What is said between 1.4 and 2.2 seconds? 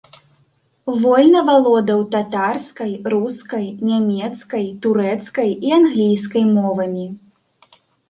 валодаў